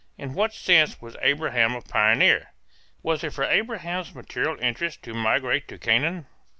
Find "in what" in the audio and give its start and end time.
0.17-0.51